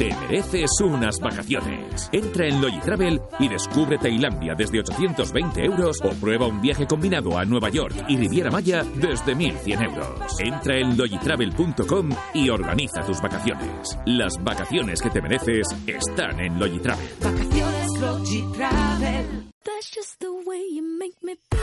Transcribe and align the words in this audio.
te 0.00 0.14
mereces 0.14 0.70
unas 0.80 1.18
vacaciones. 1.20 2.08
Entra 2.12 2.46
en 2.46 2.60
Logitravel 2.60 3.20
y 3.38 3.48
descubre 3.48 3.98
Tailandia 3.98 4.54
desde 4.54 4.80
820 4.80 5.64
euros 5.64 5.98
o 6.02 6.10
prueba 6.14 6.46
un 6.46 6.60
viaje 6.60 6.86
combinado 6.86 7.36
a 7.38 7.44
Nueva 7.44 7.68
York 7.68 7.94
y 8.08 8.16
Riviera 8.16 8.50
Maya 8.50 8.82
desde 8.94 9.34
1100 9.34 9.82
euros. 9.82 10.40
Entra 10.40 10.78
en 10.78 10.96
logitravel.com 10.96 12.10
y 12.34 12.48
organiza 12.48 13.02
tus 13.02 13.20
vacaciones. 13.20 13.98
Las 14.06 14.42
vacaciones 14.42 15.02
que 15.02 15.10
te 15.10 15.20
mereces 15.20 15.66
están 15.86 16.40
en 16.40 16.58
Logitravel. 16.58 17.08
Vacaciones 17.22 18.00
Logitravel. 18.00 19.50
That's 19.64 19.90
just 19.94 20.18
the 20.20 20.32
way 20.46 20.62
you 20.72 20.82
make 20.82 21.16
me 21.22 21.36
feel. 21.50 21.60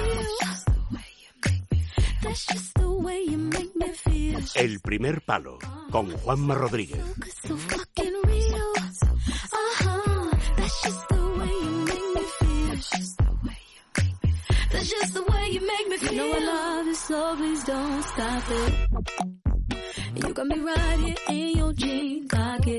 El 4.55 4.79
primer 4.81 5.21
palo 5.21 5.59
con 5.97 6.11
Juanma 6.17 6.53
Rodríguez. 6.53 6.99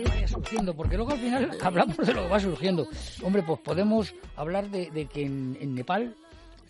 Vaya 0.05 0.29
surgiendo, 0.29 0.77
porque 0.77 0.97
luego 0.97 1.11
al 1.11 1.19
final 1.19 1.59
hablamos 1.63 1.97
de 1.97 2.15
lo 2.15 2.23
que 2.23 2.29
va 2.29 2.39
surgiendo. 2.39 2.89
Hombre, 3.25 3.43
pues 3.43 3.59
podemos 3.59 4.15
hablar 4.37 4.71
de, 4.71 5.09
que 5.13 5.25
en 5.25 5.75
Nepal, 5.75 6.15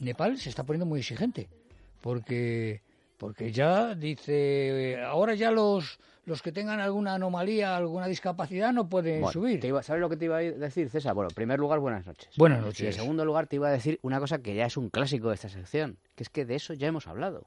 Nepal 0.00 0.38
se 0.38 0.48
está 0.48 0.64
poniendo 0.64 0.86
muy 0.86 1.00
exigente 1.00 1.46
porque 2.00 2.80
porque 3.18 3.52
ya 3.52 3.94
dice 3.94 5.02
ahora 5.04 5.34
ya 5.34 5.50
los 5.50 5.98
los 6.28 6.42
que 6.42 6.52
tengan 6.52 6.78
alguna 6.78 7.14
anomalía, 7.14 7.76
alguna 7.76 8.06
discapacidad 8.06 8.72
no 8.72 8.88
pueden 8.88 9.26
subir. 9.28 9.60
¿Sabes 9.82 10.00
lo 10.00 10.10
que 10.10 10.16
te 10.16 10.26
iba 10.26 10.36
a 10.36 10.40
decir, 10.40 10.90
César? 10.90 11.14
Bueno, 11.14 11.30
en 11.30 11.34
primer 11.34 11.58
lugar, 11.58 11.80
buenas 11.80 12.06
noches. 12.06 12.28
Buenas 12.36 12.60
noches. 12.60 12.80
Y 12.80 12.86
en 12.86 12.92
segundo 12.92 13.24
lugar, 13.24 13.46
te 13.46 13.56
iba 13.56 13.68
a 13.68 13.72
decir 13.72 13.98
una 14.02 14.20
cosa 14.20 14.38
que 14.38 14.54
ya 14.54 14.66
es 14.66 14.76
un 14.76 14.90
clásico 14.90 15.28
de 15.28 15.36
esta 15.36 15.48
sección, 15.48 15.96
que 16.14 16.24
es 16.24 16.28
que 16.28 16.44
de 16.44 16.54
eso 16.54 16.74
ya 16.74 16.86
hemos 16.86 17.06
hablado. 17.06 17.46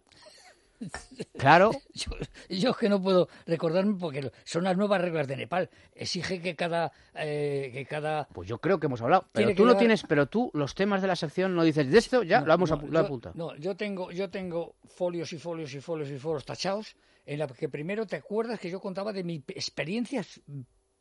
Claro. 1.38 1.72
Yo, 2.50 2.74
que 2.74 2.90
no 2.90 3.02
puedo 3.02 3.30
recordarme 3.46 3.96
porque 4.00 4.32
son 4.44 4.64
las 4.64 4.78
nuevas 4.78 5.02
reglas 5.02 5.28
de 5.28 5.38
Nepal. 5.38 5.70
Exige 5.96 6.42
que 6.42 6.56
cada, 6.56 6.92
eh, 7.16 7.70
que 7.74 7.86
cada. 7.86 8.28
Pues 8.34 8.48
yo 8.48 8.60
creo 8.60 8.80
que 8.80 8.88
hemos 8.88 9.02
hablado. 9.02 9.28
Pero 9.32 9.54
tú 9.56 9.66
lo 9.66 9.78
tienes, 9.78 10.04
pero 10.04 10.28
tú 10.28 10.52
los 10.54 10.76
temas 10.76 11.02
de 11.02 11.08
la 11.08 11.16
sección 11.16 11.56
no 11.56 11.64
dices 11.64 11.90
de 11.90 11.98
esto, 11.98 12.24
ya 12.24 12.42
lo 12.42 12.54
hemos 12.54 12.72
apuntado. 12.72 13.34
No, 13.36 13.56
yo 13.56 13.76
tengo, 13.76 14.12
yo 14.12 14.30
tengo 14.30 14.76
folios 14.86 15.34
y 15.34 15.38
folios 15.38 15.74
y 15.74 15.82
folios 15.82 16.10
y 16.10 16.18
folios 16.18 16.46
tachados 16.46 16.96
en 17.26 17.40
la 17.40 17.48
que 17.48 17.70
primero 17.70 18.06
te 18.06 18.16
acuerdas 18.16 18.60
que 18.60 18.70
yo 18.70 18.80
contaba 18.80 19.14
de 19.14 19.24
mis 19.24 19.44
experiencias 19.50 20.42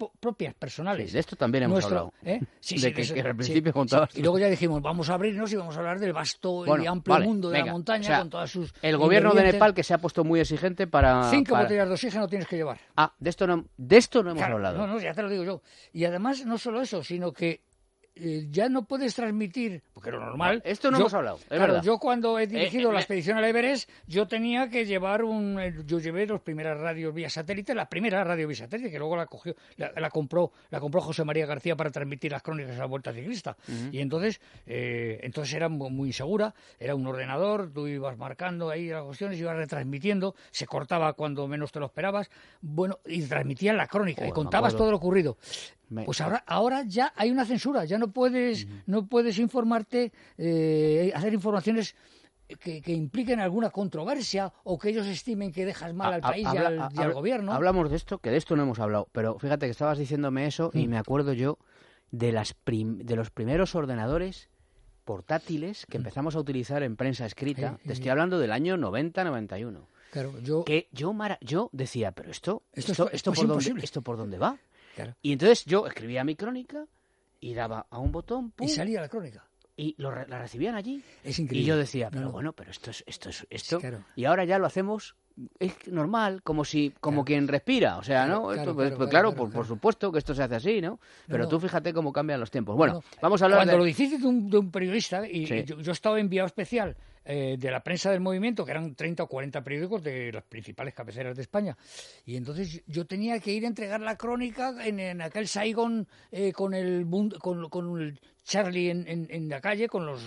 propias, 0.08 0.54
personales. 0.54 1.12
de 1.12 1.20
esto 1.20 1.36
también 1.36 1.64
hemos 1.64 1.84
hablado. 1.84 2.12
¿eh? 2.24 2.40
de 2.70 2.92
que, 2.92 3.20
al 3.20 3.36
principio 3.36 3.72
contabas. 3.72 4.16
Y 4.16 4.22
luego 4.22 4.38
ya 4.38 4.48
dijimos, 4.48 4.80
vamos 4.82 5.10
a 5.10 5.14
abrirnos 5.14 5.52
y 5.52 5.56
vamos 5.56 5.76
a 5.76 5.80
hablar 5.80 5.98
del 5.98 6.12
vasto 6.12 6.64
y 6.78 6.86
amplio 6.86 7.20
mundo 7.20 7.50
de 7.50 7.58
la 7.58 7.72
montaña 7.72 8.20
con 8.20 8.30
todas 8.30 8.50
sus. 8.50 8.72
El 8.82 8.96
gobierno 8.96 9.32
de 9.34 9.44
Nepal 9.44 9.74
que 9.74 9.82
se 9.82 9.94
ha 9.94 9.98
puesto 9.98 10.24
muy 10.24 10.40
exigente 10.40 10.86
para. 10.86 11.30
Cinco 11.30 11.56
botellas 11.56 11.88
de 11.88 11.94
oxígeno 11.94 12.28
tienes 12.28 12.48
que 12.48 12.56
llevar. 12.56 12.78
Ah, 12.96 13.12
de 13.18 13.30
esto 13.30 13.46
no, 13.46 13.64
de 13.76 13.96
esto 13.96 14.22
no 14.22 14.30
hemos 14.30 14.42
hablado. 14.42 14.78
No, 14.78 14.86
no, 14.86 15.00
ya 15.00 15.14
te 15.14 15.22
lo 15.22 15.28
digo 15.28 15.44
yo. 15.44 15.62
Y 15.92 16.04
además, 16.04 16.44
no 16.44 16.58
solo 16.58 16.80
eso, 16.80 17.02
sino 17.02 17.32
que 17.32 17.62
eh, 18.14 18.48
ya 18.50 18.68
no 18.68 18.84
puedes 18.84 19.14
transmitir, 19.14 19.82
porque 19.94 20.10
lo 20.10 20.20
normal... 20.20 20.60
esto 20.64 20.90
no 20.90 20.98
hemos 20.98 21.14
hablado, 21.14 21.38
es 21.38 21.46
claro, 21.46 21.80
Yo 21.80 21.98
cuando 21.98 22.38
he 22.38 22.46
dirigido 22.46 22.90
eh, 22.90 22.92
la 22.92 22.98
eh, 22.98 23.02
expedición 23.02 23.38
al 23.38 23.44
Everest, 23.44 23.88
yo 24.06 24.26
tenía 24.26 24.68
que 24.68 24.84
llevar 24.84 25.24
un... 25.24 25.58
Yo 25.86 26.00
llevé 26.00 26.26
las 26.26 26.40
primeras 26.40 26.78
radios 26.78 27.14
vía 27.14 27.30
satélite, 27.30 27.74
la 27.74 27.88
primera 27.88 28.22
radio 28.24 28.48
vía 28.48 28.56
satélite, 28.56 28.90
que 28.90 28.98
luego 28.98 29.16
la 29.16 29.26
cogió, 29.26 29.54
la, 29.76 30.10
compró 30.10 30.52
la 30.70 30.80
compró 30.80 31.00
José 31.00 31.24
María 31.24 31.46
García 31.46 31.76
para 31.76 31.90
transmitir 31.90 32.32
las 32.32 32.42
crónicas 32.42 32.72
de 32.72 32.78
la 32.78 32.86
Vuelta 32.86 33.12
Ciclista. 33.12 33.56
Y 33.92 34.00
entonces, 34.00 34.40
entonces 34.66 35.54
era 35.54 35.68
muy 35.68 36.08
insegura, 36.08 36.54
era 36.78 36.94
un 36.94 37.06
ordenador, 37.06 37.72
tú 37.72 37.86
ibas 37.86 38.18
marcando 38.18 38.70
ahí 38.70 38.88
las 38.88 39.04
cuestiones, 39.04 39.38
ibas 39.38 39.56
retransmitiendo, 39.56 40.34
se 40.50 40.66
cortaba 40.66 41.12
cuando 41.14 41.46
menos 41.46 41.72
te 41.72 41.80
lo 41.80 41.86
esperabas, 41.86 42.30
bueno, 42.60 42.98
y 43.06 43.22
transmitían 43.22 43.76
la 43.76 43.86
crónica, 43.86 44.26
y 44.26 44.32
contabas 44.32 44.76
todo 44.76 44.90
lo 44.90 44.96
ocurrido. 44.96 45.38
Pues 46.04 46.20
ahora, 46.20 46.44
ahora 46.46 46.84
ya 46.86 47.12
hay 47.16 47.30
una 47.30 47.44
censura, 47.44 47.84
ya 47.84 47.98
no 48.00 48.10
puedes, 48.10 48.66
no 48.86 49.06
puedes 49.06 49.38
informarte, 49.38 50.12
eh, 50.36 51.12
hacer 51.14 51.32
informaciones 51.32 51.94
que, 52.58 52.82
impliquen 52.92 53.38
alguna 53.38 53.70
controversia 53.70 54.52
o 54.64 54.78
que 54.78 54.88
ellos 54.88 55.06
estimen 55.06 55.52
que 55.52 55.64
dejas 55.64 55.94
mal 55.94 56.14
al 56.14 56.20
país 56.20 56.46
y, 56.52 56.56
al, 56.56 57.12
gobierno. 57.12 57.52
Hablamos 57.52 57.90
de 57.90 57.96
esto, 57.96 58.18
que 58.18 58.30
de 58.30 58.38
esto 58.38 58.56
no 58.56 58.64
hemos 58.64 58.80
hablado, 58.80 59.08
pero 59.12 59.38
fíjate 59.38 59.66
que 59.66 59.70
estabas 59.70 59.98
diciéndome 59.98 60.46
eso 60.46 60.70
y 60.74 60.86
mm. 60.86 60.90
me 60.90 60.98
acuerdo 60.98 61.32
yo 61.32 61.58
de, 62.10 62.32
las 62.32 62.56
de 62.64 63.16
los 63.16 63.30
primeros 63.30 63.74
ordenadores 63.74 64.48
portátiles 65.04 65.86
que 65.86 65.98
mm. 65.98 66.00
empezamos 66.00 66.34
a 66.34 66.40
utilizar 66.40 66.82
en 66.82 66.96
prensa 66.96 67.26
escrita. 67.26 67.78
Te 67.84 67.92
estoy 67.92 68.08
hablando 68.08 68.38
del 68.38 68.52
año 68.52 68.76
90-91. 68.76 69.86
Claro, 70.10 70.32
yo... 70.40 70.64
Que 70.64 70.88
yo, 70.90 71.14
yo 71.40 71.70
decía, 71.72 72.10
pero 72.12 72.30
esto, 72.30 72.64
esto, 72.72 73.10
esto, 73.12 73.32
por 73.32 73.46
dónde, 73.46 73.74
¿esto 73.82 74.02
por 74.02 74.16
dónde 74.16 74.38
va? 74.38 74.58
Y 75.22 75.32
entonces 75.32 75.64
yo 75.64 75.86
escribía 75.86 76.24
mi 76.24 76.34
crónica 76.34 76.86
y 77.40 77.54
daba 77.54 77.86
a 77.90 77.98
un 77.98 78.12
botón. 78.12 78.52
y 78.60 78.68
salía 78.68 79.00
la 79.00 79.08
crónica. 79.08 79.44
Y 79.76 79.94
lo, 79.96 80.10
la 80.10 80.38
recibían 80.38 80.74
allí. 80.74 81.02
Es 81.24 81.38
increíble. 81.38 81.64
Y 81.64 81.66
yo 81.66 81.76
decía, 81.76 82.10
pero 82.10 82.30
bueno, 82.30 82.52
pero 82.52 82.70
esto 82.70 82.90
es 82.90 83.02
esto. 83.06 83.30
Es, 83.30 83.46
esto. 83.48 83.80
Y 84.14 84.26
ahora 84.26 84.44
ya 84.44 84.58
lo 84.58 84.66
hacemos 84.66 85.16
es 85.58 85.88
normal, 85.88 86.42
como 86.42 86.64
si 86.64 86.92
como 87.00 87.24
quien 87.24 87.48
respira, 87.48 87.96
o 87.96 88.02
sea, 88.02 88.26
¿no? 88.26 88.48
Claro, 88.48 88.74
pues, 88.74 88.92
pues, 88.92 89.08
claro, 89.08 89.34
por, 89.34 89.66
supuesto 89.66 90.12
que 90.12 90.18
esto 90.18 90.34
se 90.34 90.42
hace 90.42 90.56
así, 90.56 90.80
¿no? 90.80 90.98
Pero 91.26 91.48
tú 91.48 91.58
fíjate 91.58 91.92
cómo 91.92 92.12
cambian 92.12 92.40
los 92.40 92.50
tiempos. 92.50 92.76
Bueno, 92.76 93.02
vamos 93.22 93.40
a 93.40 93.46
hablar 93.46 93.60
Cuando 93.60 93.78
lo 93.78 93.84
difícil 93.84 94.20
de 94.20 94.26
un, 94.26 94.50
de 94.50 94.58
un 94.58 94.70
periodista, 94.70 95.26
y 95.26 95.64
yo, 95.64 95.80
yo, 95.80 95.92
estaba 95.92 96.20
enviado 96.20 96.46
especial 96.46 96.96
eh, 97.24 97.56
de 97.58 97.70
la 97.70 97.82
prensa 97.82 98.10
del 98.10 98.20
movimiento, 98.20 98.64
que 98.64 98.70
eran 98.70 98.94
30 98.94 99.22
o 99.22 99.26
40 99.26 99.62
periódicos 99.62 100.02
de 100.02 100.32
las 100.32 100.44
principales 100.44 100.94
cabeceras 100.94 101.36
de 101.36 101.42
España. 101.42 101.76
Y 102.24 102.36
entonces 102.36 102.82
yo 102.86 103.06
tenía 103.06 103.38
que 103.40 103.52
ir 103.52 103.64
a 103.64 103.68
entregar 103.68 104.00
la 104.00 104.16
crónica 104.16 104.74
en, 104.84 105.20
aquel 105.20 105.46
Saigon 105.46 106.08
eh, 106.32 106.52
con 106.52 106.74
el 106.74 107.06
con, 107.38 107.68
con 107.68 108.00
el 108.00 108.20
Charlie 108.44 108.90
en, 108.90 109.06
en, 109.06 109.48
la 109.48 109.60
calle 109.60 109.88
con 109.88 110.06
los 110.06 110.22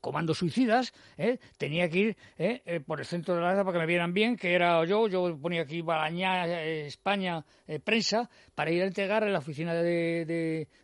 comandos 0.00 0.38
suicidas, 0.38 0.92
¿eh? 1.16 1.38
tenía 1.58 1.88
que 1.88 1.98
ir 1.98 2.16
¿eh? 2.38 2.62
Eh, 2.64 2.80
por 2.80 3.00
el 3.00 3.06
centro 3.06 3.34
de 3.34 3.40
la 3.40 3.48
plaza 3.48 3.64
para 3.64 3.74
que 3.74 3.78
me 3.80 3.86
vieran 3.86 4.14
bien, 4.14 4.36
que 4.36 4.54
era 4.54 4.84
yo, 4.84 5.08
yo 5.08 5.36
ponía 5.36 5.62
aquí 5.62 5.82
Balañá, 5.82 6.60
España, 6.62 7.44
prensa, 7.84 8.28
para 8.54 8.70
ir 8.70 8.82
a 8.82 8.86
entregar 8.86 9.22
en 9.24 9.32
la 9.32 9.38
oficina 9.38 9.74
de, 9.74 10.24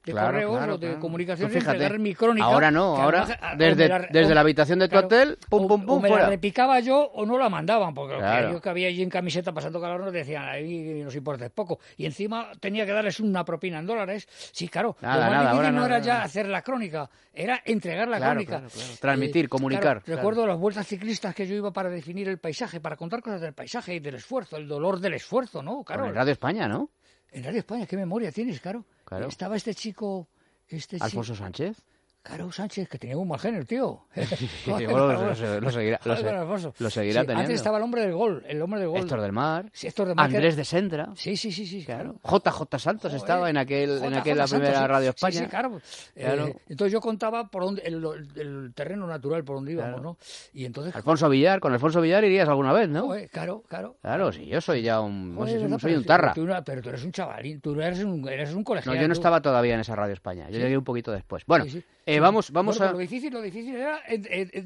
de, 0.05 0.13
correos 0.13 0.69
o 0.69 0.79
de 0.79 0.99
comunicaciones, 0.99 1.57
entregar 1.57 1.99
mi 1.99 2.15
crónica. 2.15 2.47
Ahora 2.47 2.71
no, 2.71 2.97
ahora 2.97 3.27
desde, 3.57 3.89
la, 3.89 4.09
desde 4.11 4.35
la 4.35 4.41
habitación 4.41 4.79
de 4.79 4.89
tu 4.89 4.97
hotel, 4.97 5.39
pum, 5.49 5.67
pum, 5.67 5.85
pum, 5.85 5.99
o 5.99 6.01
me 6.01 6.11
la 6.11 6.27
repicaba 6.29 6.81
yo 6.81 6.99
o 6.99 7.25
no 7.27 7.39
la 7.39 7.49
mandaban, 7.49 7.95
porque 7.95 8.17
yo 8.51 8.61
que 8.61 8.69
había 8.69 8.89
allí 8.89 9.03
en 9.03 9.11
camiseta 9.11 9.53
pasando 9.53 9.81
calor 9.81 10.01
nos 10.01 10.13
decían, 10.13 10.45
ahí 10.45 11.03
nos 11.03 11.15
importa 11.15 11.49
poco. 11.51 11.79
Y 11.97 12.07
encima 12.07 12.51
tenía 12.61 12.85
que 12.87 12.93
darles 12.93 13.21
una 13.21 13.45
propina 13.45 13.79
en 13.79 13.87
dólares. 13.87 14.29
Sí, 14.53 14.69
claro, 14.69 14.97
nada, 15.01 15.31
nada, 15.31 15.51
ahora 15.51 15.71
no 15.71 15.87
era 15.87 15.99
ya 16.01 16.23
hacer 16.23 16.48
la 16.49 16.63
crónica, 16.63 17.09
era 17.33 17.63
entregar 17.65 18.09
la 18.09 18.19
crónica. 18.19 18.63
Transmitir, 19.01 19.47
eh, 19.47 19.49
comunicar. 19.49 20.03
recuerdo 20.07 20.47
las 20.47 20.59
vueltas 20.59 20.87
ciclistas 20.87 21.35
que 21.35 21.47
yo 21.47 21.55
iba 21.55 21.73
para 21.73 21.91
definir 21.91 22.29
el 22.29 22.39
paisaje, 22.39 22.81
para 22.81 22.97
contar 22.97 23.23
cosas 23.23 23.41
del 23.41 23.53
paisaje 23.53 23.95
y 23.95 24.01
del 24.01 24.17
esfuerzo, 24.17 24.57
el 24.57 24.67
dolor 24.69 25.01
del 25.01 25.15
esfuerzo, 25.15 25.63
¿no? 25.63 25.85
Claro. 25.85 26.07
en 26.07 26.15
Radio 26.15 26.33
España, 26.33 26.69
¿no? 26.69 26.91
En 27.31 27.45
Radio 27.45 27.59
España, 27.59 27.87
qué 27.87 27.97
memoria 27.97 28.33
tienes, 28.33 28.61
claro. 28.61 28.85
Estaba 29.29 29.57
este 29.57 29.75
chico... 29.75 30.29
Este 30.71 30.99
Alfonso 31.01 31.35
Sánchez. 31.35 31.83
Claro, 32.23 32.53
Sánchez, 32.53 32.89
que 32.89 32.99
tenía 32.99 33.17
un 33.17 33.27
mal 33.27 33.39
genio, 33.39 33.65
tío. 33.65 34.05
Lo, 34.15 35.71
seguirá, 35.71 36.01
lo, 36.05 36.17
teniendo. 36.17 37.33
Antes 37.35 37.55
estaba 37.57 37.79
el 37.79 37.85
hombre 37.85 38.03
del 38.03 38.13
gol, 38.13 38.45
el 38.47 38.61
hombre 38.61 38.81
del 38.81 38.89
gol. 38.91 39.01
Héctor 39.01 39.21
del 39.21 39.33
Mar, 39.33 39.71
Sí, 39.73 39.87
Héctor 39.87 40.09
del 40.09 40.17
Mar, 40.17 40.29
que 40.29 40.37
Andrés 40.37 40.57
de 40.57 40.65
Sendra, 40.65 41.09
Sí, 41.15 41.37
sí, 41.37 41.53
sí, 41.53 41.67
sí, 41.67 41.85
claro. 41.85 42.17
JJ 42.23 42.79
Santos 42.79 43.15
estaba 43.15 43.49
en 43.49 43.57
aquel 43.57 44.03
en 44.05 44.15
aquella 44.15 44.45
primera. 44.47 44.87
Radio 44.87 45.11
España. 45.11 45.41
Sí, 45.41 45.47
claro. 45.47 45.81
Claro. 46.15 46.47
Eh, 46.49 46.57
entonces 46.69 46.93
yo 46.93 47.01
contaba 47.01 47.49
por 47.49 47.63
dónde, 47.65 47.83
el, 47.83 48.05
el 48.37 48.73
terreno 48.75 49.07
natural 49.07 49.45
por 49.45 49.57
donde 49.57 49.73
íbamos. 49.73 50.03
¿no? 50.03 50.17
Y 50.53 50.65
entonces... 50.65 50.95
Alfonso 50.95 51.29
Villar, 51.29 51.61
con 51.61 51.73
Alfonso 51.73 52.01
Villar 52.01 52.25
irías 52.25 52.49
alguna 52.49 52.73
vez, 52.73 52.89
¿no? 52.89 53.09
Claro, 53.33 53.63
claro. 53.69 53.97
Claro, 54.03 54.33
sí, 54.33 54.47
yo 54.47 54.61
soy 54.61 54.83
ya 54.83 55.01
un, 55.01 55.35
no 55.35 55.79
soy 55.79 55.95
un 55.95 56.05
tarra. 56.05 56.35
No- 56.37 56.65
pero 56.65 56.83
tú 56.83 56.89
eres 56.91 57.05
un 57.05 57.13
chavalín, 57.13 57.61
tú 57.61 57.81
eres 57.81 58.03
un, 58.05 58.29
eres 58.29 58.51
un 58.51 58.59
No, 58.59 58.65
colegial. 58.65 58.99
yo 58.99 59.09
no 59.09 59.15
estaba 59.15 59.41
todavía 59.41 59.75
en 59.75 59.81
esa 59.81 59.97
Radio 59.97 60.15
España. 60.15 60.49
Yo 60.51 60.59
llegué 60.59 60.77
un 60.77 60.85
poquito 60.85 61.13
después. 61.13 61.45
Bueno. 61.47 61.65
Eh, 62.11 62.21
vamos, 62.21 62.51
vamos 62.51 62.79
Bueno, 62.79 62.91
a. 62.91 62.95
pues 62.95 63.05
Lo 63.11 63.11
difícil, 63.11 63.33
lo 63.33 63.43
difícil 63.43 63.77
era 63.77 63.99
eh, 64.09 64.49
eh, 64.53 64.63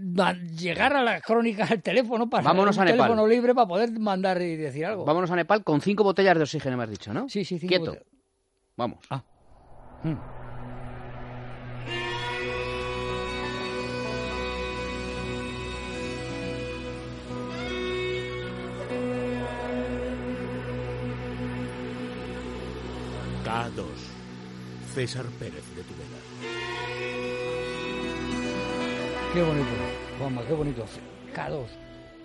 llegar 0.57 0.95
a 0.95 1.03
la 1.03 1.21
crónica 1.21 1.65
al 1.71 1.83
teléfono 1.83 2.31
para 2.31 2.45
Vámonos 2.45 2.77
un 2.77 2.83
a 2.83 2.85
Nepal. 2.85 2.99
teléfono 3.01 3.27
libre 3.27 3.55
para 3.55 3.67
poder 3.67 3.91
mandar 3.99 4.41
y 4.41 4.57
decir 4.57 4.87
algo. 4.87 5.05
Vámonos 5.05 5.31
a 5.31 5.37
Nepal 5.37 5.65
con 5.65 5.81
cinco 5.81 6.05
botellas 6.05 6.37
de 6.37 6.43
oxígeno, 6.43 6.77
me 6.77 6.85
has 6.85 6.91
dicho, 6.91 7.13
¿no? 7.13 7.29
Sí, 7.29 7.45
sí, 7.45 7.59
cinco 7.59 7.69
Quieto. 7.69 7.85
botellas. 7.93 8.07
Vamos. 8.77 8.99
Ah. 9.11 9.23
Mm. 10.05 10.15
K2. 23.45 23.85
César 24.95 25.27
Pérez 25.39 25.65
de 25.75 25.83
Tudela. 25.83 26.19
Qué 29.33 29.43
bonito, 29.43 29.67
Juanma, 30.19 30.43
qué 30.47 30.53
bonito. 30.53 30.85
K2 31.35 31.67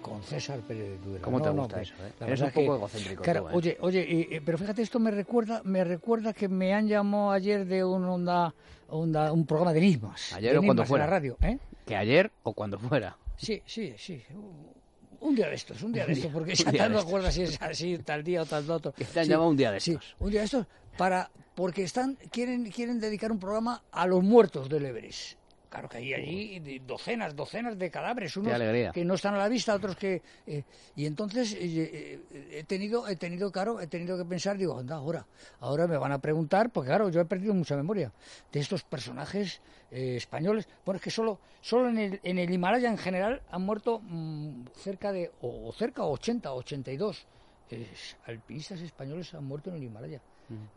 con 0.01 0.21
César 0.24 0.59
Pérez 0.62 0.89
de 0.89 0.98
Tudela. 0.98 1.21
¿Cómo 1.24 1.42
te 1.42 1.50
No, 1.54 1.62
gusta 1.63 1.81
eso, 1.81 1.94
eh? 2.06 2.12
la 2.19 2.27
Eres 2.27 2.42
un 2.42 2.48
poco 2.51 2.59
que- 2.71 2.75
egocéntrico 2.77 3.24
tú, 3.24 3.30
¿eh? 3.31 3.42
Oye, 3.54 3.77
oye, 3.81 4.27
eh, 4.36 4.42
pero 4.45 4.57
fíjate, 4.57 4.81
esto 4.81 5.00
me 5.00 5.12
recuerda, 5.12 5.62
me 5.63 5.83
recuerda 5.83 6.33
que 6.33 6.48
me 6.50 6.74
han 6.74 6.88
llamado 6.88 7.31
ayer 7.31 7.65
de 7.65 7.83
un 7.83 8.04
onda, 8.06 8.54
onda- 8.89 9.31
un 9.31 9.45
programa 9.45 9.74
de 9.74 9.80
enigmas. 9.80 10.33
Ayer 10.33 10.51
de 10.54 10.57
o 10.59 10.63
cuando 10.63 10.83
en 10.83 10.88
fuera. 10.88 11.06
la 11.06 11.09
radio, 11.12 11.38
¿eh? 11.42 11.57
Que 11.86 11.95
ayer 11.95 12.31
o 12.44 12.54
cuando 12.54 12.77
fuera. 12.77 13.18
Sí, 13.38 13.62
sí, 13.65 13.94
sí. 13.98 14.21
Un 15.19 15.36
día 15.36 15.48
de 15.50 15.56
estos, 15.56 15.81
un 15.83 15.94
día 15.94 16.06
de 16.06 16.13
estos, 16.13 16.31
porque 16.31 16.53
ya 16.56 16.89
no 16.89 17.00
acuerdas 17.00 17.33
si 17.33 17.44
es 17.44 17.62
así, 17.62 17.98
tal 18.00 18.24
día 18.24 18.42
o 18.42 18.45
tal 18.45 18.69
otro. 18.69 18.92
Que 18.94 19.06
te 19.06 19.19
han 19.19 19.25
Sí, 19.25 19.31
llamado 19.31 19.50
un 19.50 19.57
día 19.57 19.71
de 19.71 19.80
sí, 19.80 19.92
estos. 19.94 20.15
un 20.19 20.30
día 20.30 20.42
de 20.42 20.45
estos, 20.45 20.68
para, 20.98 21.31
porque 21.56 21.83
están, 21.83 22.18
quieren, 22.31 22.69
quieren 22.69 23.00
dedicar 23.00 23.31
un 23.31 23.39
programa 23.39 23.81
a 23.92 24.06
los 24.07 24.24
muertos 24.24 24.69
del 24.69 24.86
Everest. 24.86 25.38
Claro 25.69 25.90
que 25.90 25.98
hay 25.98 26.14
allí 26.14 26.80
docenas, 26.80 27.36
docenas 27.36 27.78
de 27.78 27.92
cadáveres, 27.92 28.38
unos 28.38 28.54
que 28.94 29.04
no 29.04 29.16
están 29.16 29.36
a 29.36 29.38
la 29.38 29.50
vista, 29.50 29.75
otros 29.75 29.96
que... 29.96 30.22
eh, 30.46 30.64
y 30.96 31.06
entonces 31.06 31.54
eh, 31.54 32.22
eh, 32.31 32.48
he 32.52 32.64
tenido, 32.64 33.08
he 33.08 33.16
tenido, 33.16 33.52
claro, 33.52 33.81
he 33.81 33.88
tenido 33.88 34.18
que 34.18 34.25
pensar, 34.25 34.58
digo, 34.58 34.78
anda, 34.80 34.96
ahora, 34.96 35.25
ahora 35.60 35.88
me 35.88 35.98
van 35.98 36.12
a 36.12 36.19
preguntar, 36.19 36.69
porque 36.72 36.90
claro, 36.90 37.10
yo 37.10 37.19
he 37.19 37.25
perdido 37.25 37.54
mucha 37.54 37.75
memoria 37.75 38.12
de 38.52 38.60
estos 38.60 38.84
personajes 38.84 39.62
españoles. 39.90 40.68
Bueno, 40.86 40.98
es 40.98 41.04
que 41.04 41.12
solo, 41.12 41.40
solo 41.62 41.90
en 41.90 41.98
el, 41.98 42.20
en 42.24 42.38
el 42.40 42.52
Himalaya 42.52 42.90
en 42.90 42.98
general 42.98 43.42
han 43.50 43.62
muerto 43.62 44.00
mm, 44.00 44.68
cerca 44.75 45.12
de, 45.12 45.31
o, 45.42 45.72
cerca, 45.74 46.04
80, 46.04 46.54
82 46.54 47.25
eh, 47.70 47.86
alpinistas 48.25 48.80
españoles 48.80 49.34
han 49.34 49.44
muerto 49.44 49.70
en 49.70 49.78
el 49.78 49.84
Himalaya. 49.84 50.22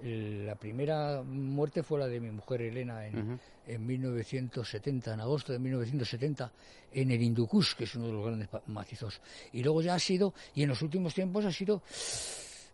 El- 0.02 0.46
La 0.46 0.54
primera 0.56 1.22
muerte 1.22 1.82
fue 1.82 1.98
la 2.00 2.06
de 2.08 2.18
mi 2.20 2.30
mujer 2.30 2.62
Elena 2.62 3.06
en, 3.06 3.38
en 3.66 3.86
1970, 3.86 5.14
en 5.14 5.20
agosto 5.20 5.52
de 5.52 5.58
1970, 5.58 6.50
en 6.92 7.10
el 7.10 7.22
Hindu 7.22 7.46
Kush, 7.46 7.74
que 7.74 7.84
es 7.84 7.94
uno 7.94 8.06
de 8.06 8.12
los 8.12 8.24
grandes 8.26 8.48
macizos. 8.66 9.20
Y 9.52 9.62
luego 9.62 9.80
ya 9.82 9.94
ha 9.94 9.98
sido, 9.98 10.34
y 10.54 10.62
en 10.64 10.68
los 10.70 10.82
últimos 10.82 11.14
tiempos 11.14 11.44
ha 11.44 11.52
sido, 11.52 11.82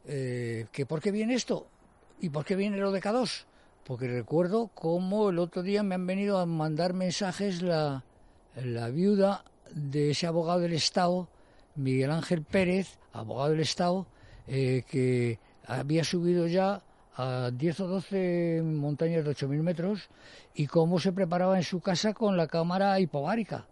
eh, 0.06 0.66
que 0.72 0.86
¿por 0.86 1.00
qué 1.00 1.10
viene 1.10 1.34
esto? 1.34 1.66
¿Y 2.20 2.30
por 2.30 2.44
qué 2.44 2.56
viene 2.56 2.78
lo 2.78 2.90
de 2.92 3.00
K2? 3.02 3.44
Porque 3.84 4.08
recuerdo 4.08 4.68
cómo 4.74 5.30
el 5.30 5.38
otro 5.38 5.62
día 5.62 5.82
me 5.82 5.94
han 5.94 6.06
venido 6.06 6.38
a 6.38 6.46
mandar 6.46 6.92
mensajes 6.94 7.62
la, 7.62 8.02
la 8.56 8.88
viuda 8.88 9.44
de 9.72 10.10
ese 10.10 10.26
abogado 10.26 10.60
del 10.60 10.72
Estado, 10.72 11.28
Miguel 11.76 12.10
Ángel 12.10 12.42
Pérez, 12.42 12.98
abogado 13.12 13.50
del 13.50 13.60
Estado, 13.60 14.06
eh, 14.48 14.82
que 14.88 15.38
había 15.66 16.04
subido 16.04 16.46
ya 16.46 16.82
a 17.16 17.50
10 17.52 17.80
o 17.80 17.86
12 17.88 18.62
montañas 18.64 19.24
de 19.24 19.30
8.000 19.30 19.62
metros 19.62 20.08
y 20.54 20.66
cómo 20.66 20.98
se 21.00 21.12
preparaba 21.12 21.56
en 21.56 21.62
su 21.64 21.80
casa 21.80 22.12
con 22.12 22.36
la 22.36 22.46
cámara 22.46 22.98
hipovárica. 23.00 23.66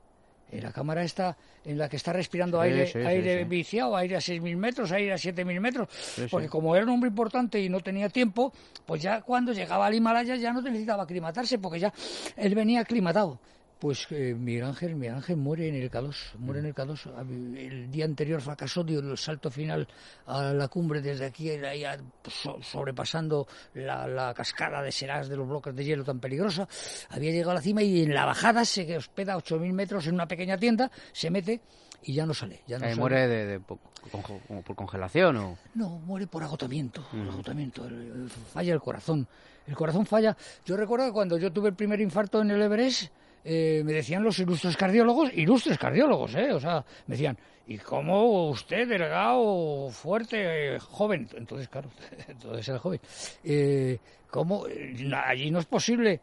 Eh, 0.50 0.61
La 0.62 0.73
cámara 0.73 1.02
está 1.02 1.37
en 1.64 1.79
la 1.79 1.88
que 1.88 1.96
está 1.96 2.12
respirando 2.12 2.61
Sí, 2.62 2.69
aire, 2.69 2.87
sí, 2.87 2.99
aire 2.99 3.38
sí. 3.38 3.44
viciado, 3.44 3.96
aire 3.96 4.17
a 4.17 4.20
6.000 4.20 4.56
metros, 4.56 4.93
aire 4.93 5.12
a 5.12 5.17
7.000 5.17 5.61
metros, 5.61 5.88
porque 6.31 6.49
como 6.49 6.76
era 6.76 6.85
un 6.85 6.91
hombre 6.91 7.08
importante 7.08 7.61
y 7.61 7.69
no 7.69 7.81
tenía 7.81 8.08
tiempo, 8.08 8.52
pues 8.87 9.02
ya 9.02 9.23
cuando 9.23 9.52
llegaba 9.52 9.87
al 9.87 9.94
Himalaya 9.94 10.37
ya 10.37 10.52
no 10.52 10.61
necesitaba 10.62 11.02
aclimatarse, 11.05 11.58
porque 11.58 11.81
ya 11.81 11.93
él 12.37 12.55
venía 12.55 12.81
aclimatado. 12.81 13.38
Pues 13.79 14.06
eh, 14.11 14.35
Miguel 14.38 14.65
Ángel, 14.65 14.94
Miguel 14.94 15.17
Ángel 15.17 15.37
muere 15.37 15.69
en 15.69 15.75
el 15.75 15.91
K2, 15.91 16.37
muere 16.38 16.61
en 16.61 16.67
el 16.67 16.75
K2. 16.75 17.56
El 17.59 17.91
día 17.91 18.06
anterior 18.06 18.41
fracasó, 18.41 18.82
dio 18.82 19.00
el 19.00 19.19
salto 19.19 19.50
final 19.50 19.87
a 20.26 20.55
la 20.55 20.69
cumbre 20.69 21.03
desde 21.03 21.26
aquí, 21.26 21.50
era 21.50 21.75
ya, 21.76 21.99
pues, 22.23 22.35
so- 22.35 22.62
sobrepasando 22.62 23.47
la, 23.75 24.06
la 24.06 24.32
cascada 24.32 24.81
de 24.81 24.91
Serás 24.91 25.29
de 25.29 25.37
los 25.37 25.47
bloques 25.47 25.75
de 25.75 25.85
hielo 25.85 26.03
tan 26.05 26.19
peligrosa. 26.19 26.67
Había 27.11 27.31
llegado 27.32 27.50
a 27.50 27.55
la 27.55 27.61
cima 27.61 27.82
y 27.82 28.03
en 28.05 28.15
la 28.15 28.25
bajada 28.25 28.65
se 28.65 28.97
hospeda 28.97 29.35
a 29.35 29.38
8.000 29.38 29.73
metros 29.73 30.06
en 30.06 30.15
una 30.15 30.26
pequeña 30.29 30.56
tienda, 30.56 30.91
se 31.12 31.29
mete 31.31 31.61
y 32.05 32.15
ya 32.15 32.25
no 32.25 32.32
sale. 32.32 32.62
Ya 32.67 32.79
no 32.79 32.87
Eh, 32.87 32.91
sale. 32.91 33.00
muere 33.00 33.29
de, 33.29 33.61
por 33.61 34.76
congelación 34.76 35.37
o. 35.37 35.59
No, 35.75 35.91
muere 35.99 36.26
por 36.26 36.43
agotamiento, 36.43 37.05
por 37.11 37.21
agotamiento. 37.29 37.87
falla 38.53 38.73
el 38.73 38.81
corazón. 38.81 39.26
El 39.67 39.75
corazón 39.75 40.06
falla. 40.06 40.37
Yo 40.65 40.76
recuerdo 40.76 41.06
que 41.06 41.12
cuando 41.12 41.37
yo 41.38 41.53
tuve 41.53 41.69
el 41.71 41.75
primer 41.75 42.00
infarto 42.00 42.41
en 42.41 42.50
el 42.50 42.62
Everest, 42.62 43.11
eh, 43.44 43.82
me 43.85 43.93
decían 43.93 44.23
los 44.23 44.38
ilustres 44.38 44.76
cardiólogos, 44.76 45.31
ilustres 45.35 45.79
cardiólogos, 45.79 46.35
¿eh? 46.35 46.52
O 46.52 46.61
sea, 46.61 46.85
me 47.06 47.14
decían, 47.14 47.38
¿y 47.67 47.79
cómo 47.79 48.49
usted, 48.49 48.88
delgado, 48.88 49.91
fuerte, 49.91 50.79
joven? 50.81 51.29
Entonces, 51.35 51.69
claro, 51.69 51.91
entonces 52.29 52.69
era 52.69 52.79
joven. 52.79 53.00
Eh, 53.44 53.99
¿Cómo? 54.31 54.67
Eh, 54.67 55.11
Allí 55.14 55.50
no 55.50 55.61
es 55.61 55.67
posible. 55.67 56.20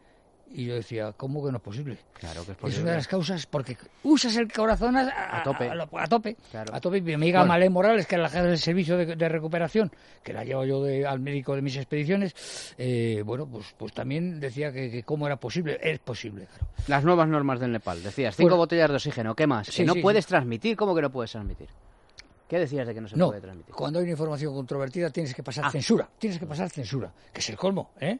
Y 0.54 0.66
yo 0.66 0.74
decía, 0.74 1.12
¿cómo 1.16 1.42
que 1.44 1.50
no 1.50 1.56
es 1.56 1.62
posible? 1.62 1.98
Claro 2.12 2.44
que 2.44 2.52
es 2.52 2.58
Es 2.58 2.62
una 2.62 2.68
de 2.68 2.70
posible. 2.72 2.92
las 2.94 3.08
causas 3.08 3.46
porque 3.46 3.76
usas 4.02 4.36
el 4.36 4.52
corazón 4.52 4.96
a, 4.96 5.08
a- 5.08 5.40
A 5.40 5.42
tope. 5.42 5.70
A, 5.70 6.06
tope. 6.06 6.36
Claro. 6.50 6.74
A 6.74 6.80
tope. 6.80 7.00
Mi 7.00 7.14
amiga 7.14 7.38
Bueno. 7.40 7.48
Malé 7.54 7.70
Morales, 7.70 8.06
que 8.06 8.16
es 8.16 8.20
la 8.20 8.28
jefa 8.28 8.42
del 8.44 8.58
servicio 8.58 8.96
de, 8.98 9.16
de 9.16 9.28
recuperación, 9.28 9.90
que 10.22 10.32
la 10.34 10.44
llevo 10.44 10.64
yo 10.66 10.82
de- 10.82 11.06
al 11.06 11.20
médico 11.20 11.54
de 11.56 11.62
mis 11.62 11.76
expediciones, 11.76 12.74
eh, 12.76 13.22
bueno, 13.24 13.46
pues, 13.46 13.74
pues 13.78 13.92
también 13.94 14.40
decía 14.40 14.70
que, 14.72 14.90
que 14.90 15.02
cómo 15.04 15.26
era 15.26 15.36
posible. 15.36 15.78
Es 15.82 15.98
posible, 16.00 16.46
claro. 16.46 16.66
Las 16.86 17.02
nuevas 17.04 17.28
normas 17.28 17.58
del 17.58 17.72
Nepal. 17.72 18.02
Decías, 18.02 18.36
cinco 18.36 18.56
botellas 18.56 18.90
de 18.90 18.96
oxígeno. 18.96 19.34
¿Qué 19.34 19.46
más? 19.46 19.68
Sí, 19.68 19.82
que 19.82 19.86
no 19.86 19.94
sí, 19.94 20.00
puedes 20.02 20.24
sí. 20.26 20.28
transmitir. 20.28 20.76
¿Cómo 20.76 20.94
que 20.94 21.00
no 21.02 21.10
puedes 21.10 21.32
transmitir? 21.32 21.68
¿Qué 22.52 22.58
decías 22.58 22.86
de 22.86 22.92
que 22.92 23.00
no 23.00 23.08
se 23.08 23.16
No, 23.16 23.28
puede 23.28 23.40
transmitir? 23.40 23.74
cuando 23.74 23.98
hay 23.98 24.02
una 24.02 24.12
información 24.12 24.52
controvertida 24.52 25.08
tienes 25.08 25.34
que 25.34 25.42
pasar 25.42 25.64
Ah. 25.64 25.70
censura, 25.70 26.06
tienes 26.18 26.38
que 26.38 26.44
pasar 26.44 26.68
censura, 26.68 27.10
que 27.32 27.40
es 27.40 27.48
el 27.48 27.56
colmo, 27.56 27.92
¿eh? 27.98 28.18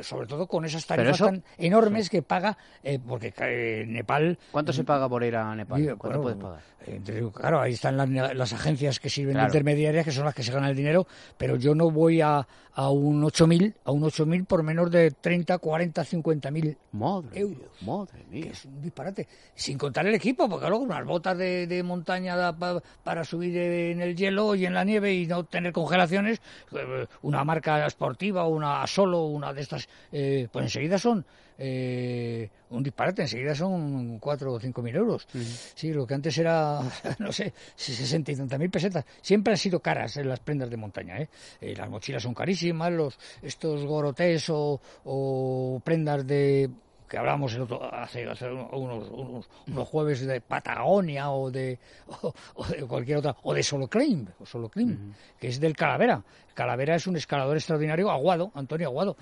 Sobre 0.00 0.26
todo 0.26 0.46
con 0.46 0.64
esas 0.64 0.86
tarifas 0.86 1.18
tan 1.18 1.44
enormes 1.58 2.08
que 2.08 2.22
paga, 2.22 2.56
eh, 2.82 2.98
porque 2.98 3.34
eh, 3.36 3.84
Nepal 3.86 4.38
¿Cuánto 4.50 4.72
se 4.72 4.84
paga 4.84 5.06
por 5.06 5.22
ir 5.22 5.36
a 5.36 5.54
Nepal? 5.54 5.78
Digo, 5.82 5.98
¿Cuánto 5.98 6.22
puedes 6.22 6.38
pagar? 6.38 6.60
eh, 6.86 7.02
claro, 7.34 7.60
ahí 7.60 7.74
están 7.74 7.98
las, 7.98 8.08
las 8.34 8.52
agencias 8.54 8.98
que 8.98 9.10
sirven 9.10 9.34
Claro. 9.34 9.48
de 9.52 9.58
intermediarias, 9.58 10.06
que 10.06 10.12
son 10.12 10.24
las 10.24 10.34
que 10.34 10.42
se 10.42 10.52
ganan 10.52 10.70
el 10.70 10.76
dinero, 10.76 11.06
pero 11.36 11.56
yo 11.56 11.74
no 11.74 11.90
voy 11.90 12.22
a, 12.22 12.48
a 12.72 12.90
un 12.90 13.22
8.000, 13.22 13.74
a 13.84 13.90
un 13.92 14.02
8.000 14.04 14.46
por 14.46 14.62
menos 14.62 14.90
de 14.90 15.10
30, 15.10 15.58
40, 15.58 16.02
50.000 16.06 16.76
Madre 16.92 17.38
euros. 17.38 17.58
mía, 17.58 17.86
madre 17.86 18.24
que 18.30 18.34
mía. 18.34 18.50
es 18.52 18.64
un 18.64 18.80
disparate. 18.80 19.28
Sin 19.54 19.76
contar 19.76 20.06
el 20.06 20.14
equipo, 20.14 20.48
porque 20.48 20.70
luego 20.70 20.84
unas 20.84 21.04
botas 21.04 21.36
de, 21.36 21.66
de 21.66 21.82
montaña 21.82 22.34
da 22.34 22.56
pa- 22.56 22.82
para 23.04 23.24
subir 23.24 23.52
en 23.66 24.00
el 24.00 24.16
hielo 24.16 24.54
y 24.54 24.66
en 24.66 24.74
la 24.74 24.84
nieve 24.84 25.14
y 25.14 25.26
no 25.26 25.44
tener 25.44 25.72
congelaciones, 25.72 26.40
eh, 26.72 27.06
una 27.22 27.44
marca 27.44 27.86
esportiva, 27.86 28.46
una 28.46 28.86
solo, 28.86 29.24
una 29.24 29.52
de 29.52 29.62
estas, 29.62 29.88
eh, 30.12 30.48
pues 30.50 30.64
enseguida 30.64 30.98
son 30.98 31.24
eh, 31.58 32.50
un 32.70 32.82
disparate, 32.82 33.22
enseguida 33.22 33.54
son 33.54 34.18
cuatro 34.18 34.52
o 34.52 34.60
cinco 34.60 34.82
mil 34.82 34.94
euros. 34.94 35.26
Sí, 35.74 35.92
lo 35.92 36.06
que 36.06 36.14
antes 36.14 36.36
era, 36.38 36.80
no 37.18 37.32
sé, 37.32 37.52
sesenta 37.74 38.32
y 38.32 38.36
tantas 38.36 38.58
mil 38.58 38.70
pesetas. 38.70 39.04
Siempre 39.22 39.52
han 39.52 39.58
sido 39.58 39.80
caras 39.80 40.16
eh, 40.16 40.24
las 40.24 40.40
prendas 40.40 40.68
de 40.70 40.76
montaña. 40.76 41.18
¿eh? 41.18 41.28
Eh, 41.60 41.74
las 41.76 41.88
mochilas 41.88 42.22
son 42.22 42.34
carísimas, 42.34 42.92
los 42.92 43.18
estos 43.42 43.84
gorotés 43.84 44.48
o, 44.50 44.80
o 45.04 45.80
prendas 45.84 46.26
de 46.26 46.70
que 47.08 47.18
hablamos 47.18 47.54
el 47.54 47.62
otro, 47.62 47.82
hace, 47.94 48.28
hace 48.28 48.50
unos, 48.50 49.08
unos, 49.10 49.48
unos, 49.66 49.88
jueves 49.88 50.26
de 50.26 50.40
Patagonia 50.40 51.30
o 51.30 51.50
de, 51.50 51.78
o, 52.54 52.64
de 52.66 52.84
cualquier 52.84 53.18
otra, 53.18 53.36
o 53.42 53.54
de 53.54 53.62
Solo 53.62 53.88
Claim, 53.88 54.26
o 54.40 54.46
Solo 54.46 54.68
Claim 54.68 55.12
que 55.38 55.48
es 55.48 55.60
del 55.60 55.76
Calavera. 55.76 56.22
Calavera 56.56 56.94
es 56.94 57.06
un 57.06 57.16
escalador 57.16 57.54
extraordinario, 57.56 58.10
Aguado, 58.10 58.50
Antonio 58.54 58.88
Aguado. 58.88 59.16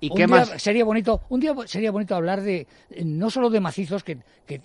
¿Y 0.00 0.10
qué 0.10 0.26
más? 0.26 0.50
Sería 0.60 0.84
bonito, 0.84 1.22
un 1.28 1.38
día 1.38 1.54
sería 1.64 1.92
bonito 1.92 2.16
hablar 2.16 2.42
de, 2.42 2.66
no 3.04 3.30
solo 3.30 3.48
de 3.48 3.60
macizos, 3.60 4.02
que, 4.02 4.18
que 4.46 4.60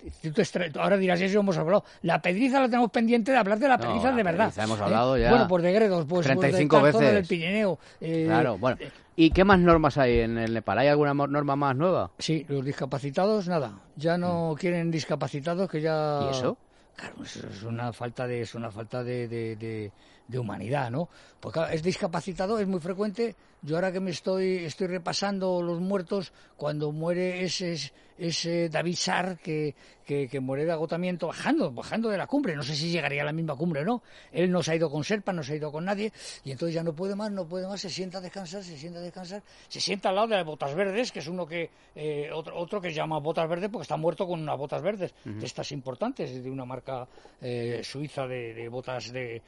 ahora 0.78 0.96
dirás, 0.96 1.20
eso 1.20 1.38
hemos 1.38 1.56
hablado, 1.56 1.84
la 2.02 2.20
pedriza 2.20 2.60
la 2.60 2.66
tenemos 2.66 2.90
pendiente 2.90 3.30
de 3.30 3.38
hablar 3.38 3.60
de 3.60 3.68
la 3.68 3.78
pedriza 3.78 4.10
de 4.12 4.22
verdad. 4.22 4.52
Hemos 4.58 4.80
hablado 4.80 5.16
ya. 5.16 5.30
Bueno, 5.30 5.46
pues 5.48 5.62
de 5.62 5.72
Gredos, 5.72 6.04
pues, 6.06 6.26
35 6.26 6.80
pues 6.80 6.92
veces. 6.92 7.14
del 7.14 7.24
Pirineo. 7.24 7.78
Eh, 8.00 8.24
claro, 8.26 8.58
bueno. 8.58 8.78
¿Y 9.14 9.30
qué 9.30 9.44
más 9.44 9.58
normas 9.60 9.96
hay 9.96 10.20
en 10.20 10.36
el 10.36 10.52
Nepal? 10.52 10.78
¿Hay 10.78 10.88
alguna 10.88 11.14
norma 11.14 11.56
más 11.56 11.76
nueva? 11.76 12.10
Sí, 12.18 12.44
los 12.48 12.64
discapacitados, 12.64 13.46
nada. 13.48 13.78
Ya 13.94 14.18
no 14.18 14.52
mm. 14.52 14.56
quieren 14.56 14.90
discapacitados, 14.90 15.70
que 15.70 15.80
ya... 15.80 16.20
¿Y 16.26 16.36
eso? 16.36 16.58
Claro, 16.96 17.14
es 17.22 17.62
una 17.62 17.92
falta 17.92 18.26
de, 18.26 18.40
es 18.40 18.54
una 18.54 18.70
falta 18.70 19.04
de, 19.04 19.28
de, 19.28 19.56
de, 19.56 19.92
humanidad, 20.38 20.90
¿no? 20.90 21.08
Porque 21.40 21.60
es 21.72 21.82
discapacitado, 21.82 22.58
es 22.58 22.66
muy 22.66 22.80
frecuente. 22.80 23.34
Yo 23.66 23.74
ahora 23.74 23.90
que 23.90 23.98
me 23.98 24.12
estoy, 24.12 24.58
estoy 24.64 24.86
repasando 24.86 25.60
los 25.60 25.80
muertos, 25.80 26.32
cuando 26.56 26.92
muere 26.92 27.42
ese, 27.42 27.76
ese 28.16 28.68
David 28.68 28.94
Sar, 28.94 29.38
que, 29.38 29.74
que, 30.06 30.40
muere 30.40 30.64
de 30.64 30.72
agotamiento 30.72 31.26
bajando, 31.26 31.72
bajando 31.72 32.08
de 32.08 32.16
la 32.16 32.28
cumbre. 32.28 32.54
No 32.54 32.62
sé 32.62 32.76
si 32.76 32.90
llegaría 32.90 33.22
a 33.22 33.24
la 33.24 33.32
misma 33.32 33.56
cumbre 33.56 33.82
o 33.82 33.84
no. 33.84 34.02
Él 34.30 34.50
no 34.50 34.62
se 34.62 34.70
ha 34.70 34.76
ido 34.76 34.88
con 34.88 35.02
Serpa, 35.02 35.32
no 35.32 35.42
se 35.42 35.54
ha 35.54 35.56
ido 35.56 35.72
con 35.72 35.84
nadie, 35.84 36.12
y 36.44 36.52
entonces 36.52 36.74
ya 36.74 36.84
no 36.84 36.94
puede 36.94 37.16
más, 37.16 37.32
no 37.32 37.46
puede 37.46 37.66
más, 37.66 37.80
se 37.80 37.90
sienta 37.90 38.18
a 38.18 38.20
descansar, 38.20 38.62
se 38.62 38.76
sienta 38.76 39.00
a 39.00 39.02
descansar, 39.02 39.42
se 39.68 39.80
sienta 39.80 40.10
al 40.10 40.14
lado 40.14 40.28
de 40.28 40.36
las 40.36 40.46
botas 40.46 40.74
verdes, 40.74 41.10
que 41.10 41.18
es 41.18 41.26
uno 41.26 41.44
que, 41.44 41.70
eh, 41.94 42.30
otro, 42.32 42.56
otro 42.56 42.80
que 42.80 42.92
llama 42.92 43.18
botas 43.18 43.48
verdes 43.48 43.68
porque 43.68 43.82
está 43.82 43.96
muerto 43.96 44.26
con 44.26 44.40
unas 44.40 44.56
botas 44.56 44.80
verdes, 44.80 45.12
de 45.24 45.44
estas 45.44 45.72
importantes, 45.72 46.42
de 46.42 46.50
una 46.50 46.64
marca 46.64 47.08
eh, 47.40 47.80
suiza 47.82 48.26
de, 48.28 48.68
botas 48.68 49.12
de, 49.12 49.42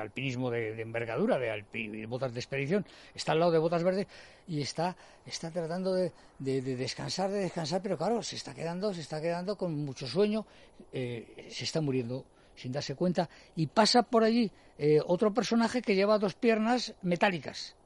alpinismo 0.00 0.50
de, 0.50 0.80
envergadura, 0.80 1.38
de, 1.38 2.06
botas 2.06 2.32
de 2.32 2.40
expedición. 2.40 2.86
Está 3.14 3.32
al 3.32 3.40
lado 3.40 3.52
de 3.52 3.57
botas 3.58 3.82
verdes 3.82 4.06
y 4.46 4.60
está, 4.60 4.96
está 5.26 5.50
tratando 5.50 5.94
de, 5.94 6.12
descansar, 6.38 7.30
de 7.30 7.40
descansar, 7.40 7.82
pero 7.82 7.96
claro, 7.96 8.22
se 8.22 8.36
está 8.36 8.54
quedando, 8.54 8.92
se 8.94 9.00
está 9.00 9.20
quedando 9.20 9.56
con 9.56 9.74
mucho 9.84 10.06
sueño, 10.06 10.46
eh, 10.92 11.48
se 11.50 11.64
está 11.64 11.80
muriendo 11.80 12.24
sin 12.54 12.72
darse 12.72 12.94
cuenta, 12.96 13.28
y 13.54 13.68
pasa 13.68 14.02
por 14.02 14.24
allí 14.24 14.50
eh, 14.78 15.00
otro 15.06 15.32
personaje 15.32 15.80
que 15.80 15.94
lleva 15.94 16.18
dos 16.18 16.34
piernas 16.34 16.94
metálicas, 17.02 17.76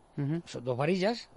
son 0.44 0.64
dos 0.64 0.76
varillas, 0.76 1.28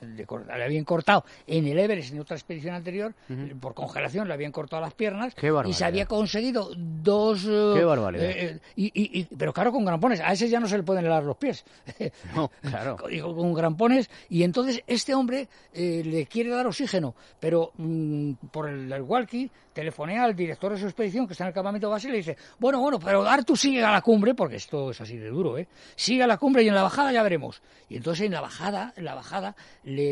le, 0.00 0.64
habían 0.64 0.84
cortado 0.84 1.24
en 1.46 1.66
el 1.66 1.78
Everest, 1.78 2.12
en 2.12 2.20
otra 2.20 2.36
expedición 2.36 2.74
anterior, 2.74 3.14
por 3.60 3.74
congelación, 3.74 4.28
le 4.28 4.34
habían 4.34 4.52
cortado 4.52 4.82
las 4.82 4.94
piernas 4.94 5.34
y 5.66 5.72
se 5.72 5.84
había 5.84 6.06
conseguido 6.06 6.70
dos... 6.76 7.42
Qué 7.44 7.82
eh. 8.14 8.34
Eh, 8.44 8.60
y, 8.76 9.24
pero 9.36 9.52
claro, 9.52 9.72
con 9.72 9.84
grampones. 9.84 10.20
A 10.20 10.32
ese 10.32 10.48
ya 10.48 10.60
no 10.60 10.68
se 10.68 10.76
le 10.76 10.82
pueden 10.82 11.04
helar 11.04 11.24
los 11.24 11.36
pies. 11.36 11.64
No, 12.34 12.50
claro. 12.62 12.96
con, 13.00 13.34
con, 13.34 13.54
grampones. 13.54 14.10
Y 14.28 14.42
entonces 14.42 14.82
este 14.86 15.14
hombre 15.14 15.48
eh, 15.72 16.02
le 16.04 16.26
quiere 16.26 16.50
dar 16.50 16.66
oxígeno, 16.66 17.14
pero 17.38 17.72
mm, 17.76 18.32
por 18.50 18.68
el, 18.68 18.90
el, 18.92 19.02
walkie 19.02 19.50
telefonea 19.72 20.24
al 20.24 20.34
director 20.34 20.72
de 20.72 20.78
su 20.78 20.86
expedición 20.86 21.26
que 21.26 21.32
está 21.32 21.44
en 21.44 21.48
el 21.48 21.54
campamento 21.54 21.90
base 21.90 22.08
y 22.08 22.12
le 22.12 22.18
dice, 22.18 22.36
bueno, 22.58 22.80
bueno, 22.80 22.98
pero 22.98 23.26
Artu 23.26 23.56
sigue 23.56 23.82
a 23.82 23.90
la 23.90 24.00
cumbre, 24.00 24.34
porque 24.34 24.56
esto 24.56 24.90
es 24.90 25.00
así 25.00 25.16
de 25.16 25.28
duro, 25.28 25.58
¿eh? 25.58 25.66
Sigue 25.96 26.22
a 26.22 26.26
la 26.26 26.38
cumbre 26.38 26.62
y 26.62 26.68
en 26.68 26.74
la 26.74 26.82
bajada 26.82 27.12
ya 27.12 27.22
veremos. 27.22 27.60
Y 27.88 27.96
entonces 27.96 28.26
en 28.26 28.32
la 28.32 28.40
bajada, 28.40 28.94
en 28.96 29.04
la 29.04 29.14
bajada, 29.14 29.56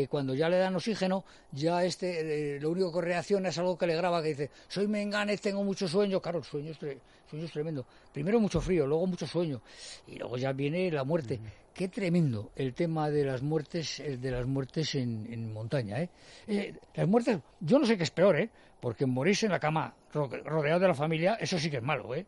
cuando 0.09 0.35
ya 0.35 0.49
le 0.49 0.57
dan 0.57 0.75
oxígeno, 0.75 1.23
ya 1.51 1.83
este, 1.83 2.55
eh, 2.55 2.59
lo 2.59 2.69
único 2.71 2.91
que 2.93 3.01
reacciona 3.01 3.49
es 3.49 3.57
algo 3.57 3.77
que 3.77 3.87
le 3.87 3.95
graba, 3.95 4.21
que 4.21 4.29
dice, 4.29 4.51
soy 4.67 4.87
menganes, 4.87 5.41
tengo 5.41 5.63
mucho 5.63 5.87
sueño. 5.87 6.21
Claro, 6.21 6.39
el 6.39 6.43
sueño 6.43 6.71
es, 6.71 7.51
tremendo. 7.51 7.85
Primero 8.13 8.39
mucho 8.39 8.61
frío, 8.61 8.85
luego 8.85 9.07
mucho 9.07 9.25
sueño. 9.25 9.61
Y 10.07 10.17
luego 10.17 10.37
ya 10.37 10.53
viene 10.53 10.91
la 10.91 11.03
muerte. 11.03 11.39
Qué 11.73 11.87
tremendo 11.87 12.51
el 12.55 12.75
tema 12.75 13.09
de 13.09 13.25
las 13.25 13.41
muertes, 13.41 13.97
de 13.97 14.31
las 14.31 14.45
muertes 14.45 14.93
en, 14.93 15.51
montaña, 15.51 16.01
¿eh? 16.01 16.09
¿eh? 16.47 16.75
Las 16.93 17.07
muertes, 17.07 17.39
yo 17.59 17.79
no 17.79 17.87
sé 17.87 17.97
qué 17.97 18.03
es 18.03 18.11
peor, 18.11 18.39
¿eh? 18.39 18.49
Porque 18.83 19.05
morirse 19.05 19.45
en 19.45 19.53
la 19.53 19.61
cama 19.61 19.95
rodeado 20.11 20.81
de 20.81 20.89
la 20.89 20.93
familia, 20.93 21.35
eso 21.35 21.57
sí 21.57 21.71
que 21.71 21.77
es 21.77 21.83
malo, 21.83 22.13
¿eh? 22.13 22.25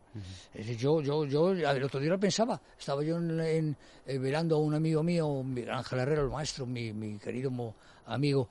Es 0.54 0.66
decir, 0.66 0.78
yo, 0.78 1.02
yo, 1.02 1.26
yo, 1.26 1.50
el 1.52 1.84
otro 1.84 2.00
día 2.00 2.08
lo 2.08 2.18
pensaba, 2.18 2.58
estaba 2.78 3.04
yo 3.04 3.18
en, 3.18 3.76
eh, 4.06 4.16
velando 4.16 4.56
a 4.56 4.58
un 4.60 4.72
amigo 4.72 5.02
mío, 5.02 5.44
Ángel 5.70 5.98
Herrero, 5.98 6.22
el 6.22 6.30
maestro, 6.30 6.64
mi, 6.64 6.94
mi 6.94 7.18
querido 7.18 7.52
amigo, 8.06 8.48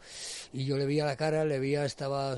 y 0.53 0.65
yo 0.65 0.77
le 0.77 0.85
veía 0.85 1.03
la 1.03 1.15
cara, 1.15 1.43
le 1.45 1.57
veía, 1.57 1.83
estaba 1.83 2.37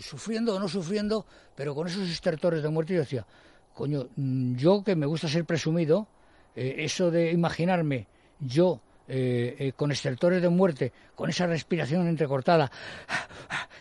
sufriendo 0.00 0.56
o 0.56 0.58
no 0.58 0.66
sufriendo, 0.66 1.26
pero 1.54 1.74
con 1.74 1.88
esos 1.88 2.08
estertores 2.08 2.62
de 2.62 2.70
muerte, 2.70 2.94
yo 2.94 3.00
decía, 3.00 3.26
coño, 3.74 4.08
mm, 4.16 4.56
yo 4.56 4.82
que 4.82 4.96
me 4.96 5.04
gusta 5.04 5.28
ser 5.28 5.44
presumido, 5.44 6.08
eh, 6.56 6.76
eso 6.78 7.10
de 7.10 7.32
imaginarme 7.32 8.06
yo 8.40 8.80
eh, 9.06 9.74
con 9.76 9.92
estertores 9.92 10.40
de 10.40 10.48
muerte, 10.48 10.90
con 11.14 11.28
esa 11.28 11.46
respiración 11.46 12.08
entrecortada, 12.08 12.70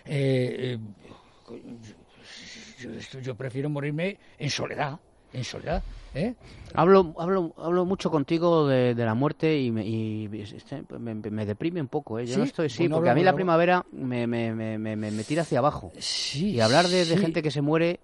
eh, 0.05 0.77
yo, 3.21 3.35
prefiero 3.35 3.69
morirme 3.69 4.17
en 4.37 4.49
soledad, 4.49 4.99
en 5.33 5.43
soledad. 5.43 5.83
¿eh? 6.13 6.33
Hablo, 6.73 7.13
hablo, 7.17 7.53
hablo 7.57 7.85
mucho 7.85 8.11
contigo 8.11 8.67
de, 8.67 8.93
la 8.95 9.13
muerte 9.13 9.59
y, 9.59 9.71
me, 9.71 9.85
y 9.85 10.29
este, 10.41 10.83
me, 10.99 11.45
deprime 11.45 11.81
un 11.81 11.87
poco. 11.87 12.19
¿eh? 12.19 12.25
Yo 12.25 12.37
no 12.37 12.43
estoy, 12.43 12.69
sí, 12.69 12.87
porque 12.89 13.09
a 13.09 13.15
mí 13.15 13.23
la 13.23 13.33
primavera 13.33 13.85
me, 13.91 14.27
me, 14.27 14.77
me, 14.77 15.23
tira 15.23 15.43
hacia 15.43 15.59
abajo. 15.59 15.91
Sí, 15.99 16.51
y 16.51 16.59
hablar 16.61 16.87
de, 16.87 17.05
gente 17.17 17.41
que 17.41 17.51
se 17.51 17.61
muere, 17.61 17.99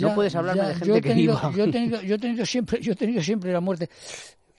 no 0.00 0.14
puedes 0.14 0.34
hablarme 0.34 0.68
de 0.68 0.74
gente 0.74 1.00
que 1.00 1.14
viva. 1.14 1.52
Yo 1.54 1.64
he, 1.64 1.70
tenido, 1.70 2.00
yo 2.02 2.16
he 2.16 2.18
tenido 2.18 2.46
siempre, 2.46 2.80
yo 2.80 2.92
he 2.92 2.96
tenido 2.96 3.22
siempre 3.22 3.52
la 3.52 3.60
muerte. 3.60 3.88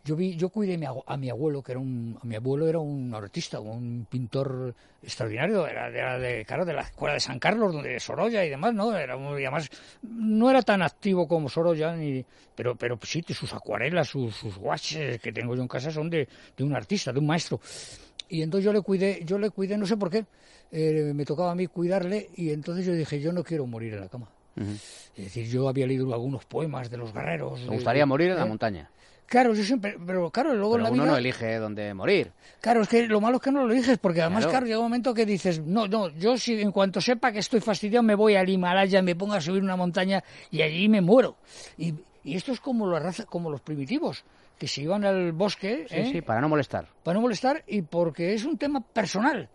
Yo 0.10 0.16
vi, 0.16 0.36
yo 0.36 0.50
cuidé 0.50 0.74
a 1.06 1.18
mi, 1.18 1.30
abuelo, 1.30 1.62
que 1.62 1.74
era 1.74 1.80
un, 1.80 2.18
mi 2.24 2.36
abuelo 2.36 2.68
era 2.68 2.80
un 2.80 3.14
artista, 3.14 3.60
un 3.60 4.08
pintor 4.10 4.74
extraordinario, 5.04 5.68
era, 5.68 6.18
de, 6.18 6.44
claro, 6.46 6.66
de 6.66 6.74
la 6.74 6.82
escuela 6.82 7.14
de 7.14 7.20
San 7.20 7.38
Carlos, 7.38 7.72
donde 7.72 8.00
Sorolla 8.00 8.44
y 8.44 8.50
demás, 8.50 8.74
¿no? 8.74 8.98
Era 8.98 9.18
muy, 9.18 9.44
además, 9.44 9.70
no 10.02 10.50
era 10.50 10.64
tan 10.64 10.82
activo 10.82 11.28
como 11.28 11.48
Sorolla, 11.48 11.96
ni, 11.96 12.26
pero, 12.56 12.76
pero 12.76 12.98
sí, 13.04 13.24
sus 13.30 13.54
acuarelas, 13.54 14.08
sus, 14.08 14.36
sus 14.36 14.58
que 15.22 15.32
tengo 15.32 15.56
yo 15.56 15.62
en 15.62 15.68
casa 15.68 15.92
son 15.92 16.10
de, 16.10 16.28
de 16.58 16.64
un 16.64 16.76
artista, 16.76 17.14
de 17.14 17.20
un 17.20 17.28
maestro. 17.28 17.62
Y 18.30 18.42
entonces 18.42 18.66
yo 18.66 18.74
le 18.74 18.82
cuidé, 18.82 19.22
yo 19.26 19.38
le 19.38 19.52
cuidé, 19.52 19.78
no 19.78 19.86
sé 19.86 19.96
por 19.96 20.10
qué, 20.10 20.26
eh, 20.72 21.12
me 21.14 21.24
tocaba 21.24 21.52
a 21.52 21.56
mí 21.56 21.68
cuidarle 21.68 22.32
y 22.36 22.50
entonces 22.50 22.84
yo 22.84 22.94
dije, 22.94 23.22
yo 23.22 23.32
no 23.32 23.44
quiero 23.44 23.68
morir 23.68 23.94
en 23.94 24.00
la 24.00 24.10
cama. 24.10 24.28
Es 25.16 25.26
decir, 25.26 25.48
yo 25.48 25.70
había 25.70 25.86
leído 25.86 26.12
algunos 26.14 26.46
poemas 26.46 26.90
de 26.90 26.98
los 26.98 27.14
guerreros. 27.14 27.62
¿Me 27.62 27.76
gustaría 27.76 28.08
morir 28.08 28.32
en 28.32 28.38
la 28.38 28.46
¿eh? 28.46 28.50
montaña? 28.50 28.90
Claro, 29.30 29.54
yo 29.54 29.64
siempre, 29.64 29.96
pero 30.06 30.32
claro, 30.32 30.56
luego 30.56 30.76
en 30.78 30.84
la 30.84 30.90
uno 30.90 31.06
no 31.06 31.16
elige 31.16 31.58
dónde 31.58 31.94
morir. 31.94 32.32
Claro, 32.62 32.82
es 32.82 32.90
que 32.90 33.08
lo 33.08 33.22
malo 33.22 33.38
es 33.38 33.44
que 33.44 33.52
no 33.52 33.64
lo 33.64 33.72
eliges, 33.72 34.00
porque 34.00 34.22
además, 34.22 34.48
claro, 34.48 34.66
llega 34.66 34.80
un 34.80 34.86
momento 34.86 35.14
que 35.14 35.24
dices, 35.24 35.60
no, 35.60 35.88
no, 35.88 36.10
yo 36.10 36.36
si 36.36 36.60
en 36.60 36.72
cuanto 36.72 37.00
sepa 37.00 37.32
que 37.32 37.38
estoy 37.38 37.62
fastidiado 37.62 38.02
me 38.02 38.16
voy 38.16 38.36
al 38.36 38.50
Himalaya, 38.50 39.04
me 39.04 39.16
pongo 39.16 39.36
a 39.36 39.42
subir 39.42 39.62
una 39.62 39.76
montaña 39.76 40.24
y 40.50 40.64
allí 40.64 40.90
me 40.90 41.02
muero. 41.02 41.36
Y, 41.78 41.94
y 42.24 42.36
esto 42.36 42.52
es 42.52 42.60
como 42.60 42.88
la 42.88 43.00
raza, 43.00 43.26
como 43.26 43.52
los 43.52 43.62
primitivos, 43.62 44.24
que 44.58 44.68
se 44.68 44.82
iban 44.82 45.06
al 45.06 45.32
bosque. 45.32 45.86
Sí, 45.88 45.96
¿eh? 45.96 46.10
sí, 46.12 46.22
para 46.22 46.42
no 46.42 46.50
molestar. 46.50 46.88
Para 47.04 47.14
no 47.14 47.22
molestar 47.22 47.64
y 47.68 47.84
porque 47.84 48.34
es 48.34 48.46
un 48.46 48.58
tema 48.58 48.82
personal 48.82 49.48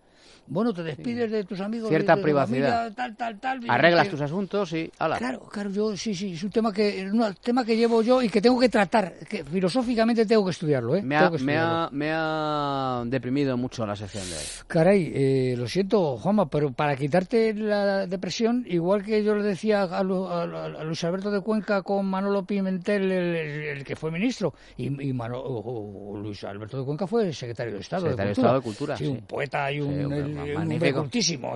bueno, 0.46 0.72
te 0.72 0.82
despides 0.82 1.30
de 1.30 1.44
tus 1.44 1.60
amigos. 1.60 1.88
Cierta 1.88 2.16
de, 2.16 2.22
privacidad. 2.22 2.92
tal, 2.92 3.16
tal, 3.16 3.38
tal, 3.40 3.60
Arreglas 3.68 4.08
tus 4.08 4.20
asuntos 4.20 4.72
y 4.72 4.90
ala. 4.98 5.18
Claro, 5.18 5.40
claro, 5.50 5.70
yo 5.70 5.96
sí, 5.96 6.14
sí, 6.14 6.34
es 6.34 6.44
un 6.44 6.50
tema 6.50 6.72
que 6.72 7.08
un 7.10 7.34
tema 7.42 7.64
que 7.64 7.76
llevo 7.76 8.02
yo 8.02 8.22
y 8.22 8.28
que 8.28 8.40
tengo 8.40 8.58
que 8.58 8.68
tratar, 8.68 9.14
que 9.28 9.44
filosóficamente 9.44 10.26
tengo 10.26 10.44
que 10.44 10.50
estudiarlo, 10.50 10.96
¿eh? 10.96 11.02
Me 11.02 11.16
ha, 11.16 11.30
me 11.30 11.56
ha, 11.56 11.88
me 11.90 12.10
ha 12.12 13.02
deprimido 13.06 13.56
mucho 13.56 13.86
la 13.86 13.96
sección 13.96 14.24
de 14.28 14.36
hoy. 14.36 14.44
Caray, 14.66 15.12
eh, 15.14 15.54
lo 15.56 15.66
siento, 15.66 16.16
Juanma, 16.18 16.48
pero 16.48 16.72
para 16.72 16.96
quitarte 16.96 17.54
la 17.54 18.06
depresión, 18.06 18.64
igual 18.68 19.02
que 19.02 19.22
yo 19.24 19.34
le 19.34 19.42
decía 19.42 19.82
a, 19.82 20.02
Luis 20.02 21.04
Alberto 21.04 21.30
de 21.30 21.40
Cuenca 21.40 21.82
con 21.82 22.06
Manolo 22.06 22.44
Pimentel, 22.44 23.10
el, 23.10 23.84
que 23.84 23.96
fue 23.96 24.10
ministro, 24.10 24.54
y, 24.76 24.88
Luis 24.88 26.44
Alberto 26.44 26.78
de 26.78 26.84
Cuenca 26.84 27.06
fue 27.06 27.32
secretario 27.32 27.74
de 27.74 27.80
Estado. 27.80 28.02
Secretario 28.02 28.28
de, 28.28 28.32
Estado 28.32 28.54
de 28.54 28.60
Cultura. 28.60 28.96
Sí, 28.96 29.06
un 29.06 29.22
poeta 29.22 29.70
y 29.72 29.80
un 29.80 30.33
magnífico. 30.34 31.08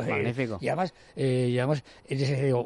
Eh, 0.07 0.59
y 0.61 0.69
además, 0.69 0.95
eh, 1.17 1.49
y 1.51 1.59
además 1.59 1.83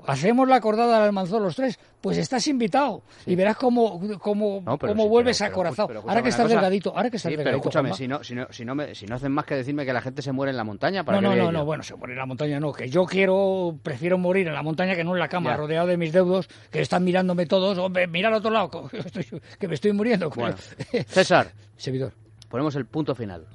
hacemos 0.07 0.49
la 0.49 0.57
acordada 0.57 0.95
del 0.97 1.05
Almanzor 1.05 1.43
los 1.43 1.57
tres, 1.57 1.79
pues 2.01 2.19
estás 2.19 2.47
invitado 2.49 3.03
y 3.27 3.35
verás 3.37 3.57
cómo, 3.57 4.01
cómo, 4.19 4.63
cómo 4.79 5.09
vuelves 5.09 5.41
a 5.43 5.47
acorazado. 5.47 6.03
ahora 6.07 6.23
que 6.23 6.29
estás 6.29 6.49
delgadito, 6.49 6.91
ahora 6.97 7.11
que 7.11 7.17
estás 7.17 7.31
delgadito. 7.31 7.49
Pero 7.49 7.57
escúchame, 7.59 7.95
si 7.95 8.09
no, 8.09 8.23
si, 8.23 8.35
no, 8.35 8.47
si, 8.51 8.65
no 8.65 8.75
me, 8.75 8.95
si 8.95 9.07
no 9.07 9.17
hacen 9.17 9.33
más 9.33 9.45
que 9.45 9.55
decirme 9.55 9.85
que 9.85 9.93
la 9.93 10.01
gente 10.01 10.23
se 10.23 10.33
muere 10.33 10.51
en 10.51 10.57
la 10.57 10.65
montaña, 10.65 11.05
¿para 11.05 11.21
No, 11.21 11.35
no, 11.35 11.45
no, 11.45 11.53
no, 11.53 11.65
bueno, 11.65 11.83
se 11.83 11.95
muere 11.95 12.15
en 12.15 12.19
la 12.19 12.27
montaña 12.27 12.61
no, 12.61 12.73
que 12.73 12.89
yo 12.89 13.05
quiero, 13.05 13.79
prefiero 13.83 14.19
morir 14.19 14.49
en 14.49 14.55
la 14.55 14.63
montaña 14.63 14.95
que 14.95 15.05
no 15.05 15.15
en 15.15 15.21
la 15.21 15.29
cama, 15.29 15.57
rodeado 15.57 15.87
de 15.87 15.97
mis 15.97 16.13
deudos, 16.13 16.49
que 16.71 16.81
están 16.81 17.05
mirándome 17.05 17.47
todos, 17.47 17.79
hombre, 17.79 18.07
mira 18.07 18.29
al 18.29 18.35
otro 18.35 18.51
lado, 18.51 18.91
que 19.59 19.69
me 19.69 19.75
estoy 19.75 19.93
muriendo. 19.93 20.31
César, 21.07 21.53
servidor. 21.77 22.13
Ponemos 22.49 22.75
el 22.77 22.87
punto 22.87 23.15
final. 23.15 23.47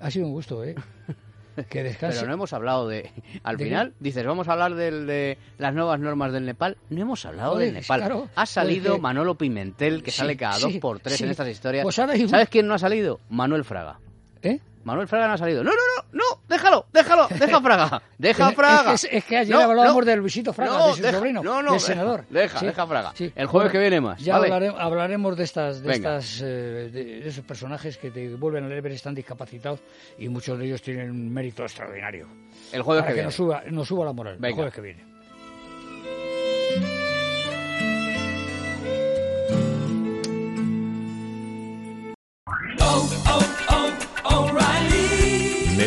Ha 0.00 0.10
sido 0.10 0.26
un 0.26 0.32
gusto, 0.32 0.62
¿eh? 0.64 0.74
Que 1.66 1.82
descanse. 1.82 2.16
Pero 2.18 2.28
no 2.28 2.34
hemos 2.34 2.52
hablado 2.52 2.88
de... 2.88 3.10
Al 3.42 3.58
final, 3.58 3.94
dices, 4.00 4.24
vamos 4.24 4.48
a 4.48 4.52
hablar 4.52 4.74
del- 4.74 5.06
de 5.06 5.38
las 5.58 5.74
nuevas 5.74 5.98
normas 6.00 6.32
del 6.32 6.44
Nepal. 6.46 6.76
No 6.90 7.00
hemos 7.02 7.24
hablado 7.26 7.52
Joder, 7.52 7.66
del 7.66 7.74
Nepal. 7.74 8.00
claro, 8.00 8.28
ha 8.34 8.46
salido 8.46 8.92
porque- 8.92 9.02
Manolo 9.02 9.34
Pimentel, 9.36 10.02
que 10.02 10.10
Sí, 10.10 10.18
sale 10.18 10.36
cada 10.36 10.58
dos 10.58 10.72
sí, 10.72 10.78
por 10.78 11.00
tres 11.00 11.20
en 11.20 11.30
estas 11.30 11.48
historias. 11.48 11.82
Pues 11.82 11.98
ahora 11.98 12.12
hay 12.14 12.22
un- 12.22 12.28
¿Sabes 12.28 12.48
quién 12.48 12.66
no 12.66 12.74
ha 12.74 12.78
salido? 12.78 13.20
Manuel 13.30 13.64
Fraga. 13.64 13.98
¿Eh? 14.42 14.60
Manuel 14.84 15.08
Fraga 15.08 15.26
no 15.28 15.34
ha 15.34 15.38
salido. 15.38 15.64
No, 15.64 15.70
no, 15.70 15.76
no, 15.76 16.18
no, 16.18 16.37
déjalo, 16.48 16.86
déjalo, 16.92 17.28
deja 17.28 17.60
Fraga, 17.60 18.02
deja 18.18 18.52
Fraga. 18.52 18.92
Es, 18.94 19.06
que, 19.06 19.16
es 19.18 19.24
que 19.24 19.36
ayer 19.38 19.54
No, 19.56 19.62
hablábamos 19.62 20.04
no. 20.04 20.10
de 20.10 20.16
Luisito 20.16 20.52
Fraga, 20.52 20.78
No, 20.78 20.86
de 20.88 20.94
su 20.94 21.02
deja- 21.02 21.18
sobrino, 21.18 21.42
no, 21.42 21.62
no, 21.62 21.72
del 21.72 21.80
senador. 21.80 22.24
deja, 22.30 22.60
deja 22.60 22.86
Fraga. 22.86 23.12
El 23.34 23.46
jueves 23.46 23.72
que 23.72 23.78
viene 23.78 24.00
más, 24.00 24.20
Ya 24.20 24.38
¿vale? 24.38 24.48
hablare- 24.52 24.74
hablaremos 24.78 25.36
de 25.36 25.44
estas, 25.44 25.82
de, 25.82 25.88
Venga. 25.88 26.18
estas, 26.18 26.40
eh, 26.42 26.44
de, 26.44 26.90
de 27.04 27.28
esos 27.28 27.44
personajes 27.44 27.96
que 27.98 28.10
te 28.10 28.34
vuelven 28.34 28.64
al 28.64 28.72
Everest 28.72 28.96
están 28.96 29.14
discapacitados 29.14 29.80
y 30.18 30.28
muchos 30.28 30.58
de 30.58 30.66
ellos 30.66 30.82
tienen 30.82 31.10
un 31.10 31.32
mérito 31.32 31.62
extraordinario. 31.62 32.26
El 32.72 32.82
jueves 32.82 33.02
para 33.02 33.08
que 33.08 33.08
que 33.08 33.14
viene. 33.14 33.24
nos 33.26 33.34
suba, 33.34 33.62
nos 33.70 33.88
suba 33.88 34.04
la 34.04 34.12
moral. 34.12 34.38
El 34.42 34.52
jueves 34.54 34.74
que 34.74 34.80
viene. 34.80 35.07